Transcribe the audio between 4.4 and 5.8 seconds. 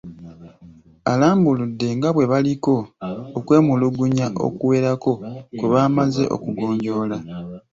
okuwerako kwe